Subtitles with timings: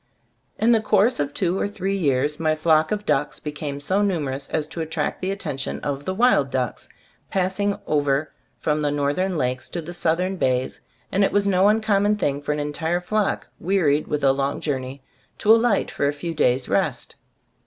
[0.57, 4.33] In the course of two or three years my flock of ducks became so numer
[4.33, 6.89] ous as to attract the attention of the wild ducks,
[7.29, 10.79] passing over from the northern lakes to the southern bays,
[11.11, 14.61] and it was no uncommon thing for an entire flock, wearied with a long 70
[14.61, 14.73] Zbe Stors of A?
[14.73, 15.01] Gbtlftbood journey,
[15.37, 17.15] to alight for a few days' rest.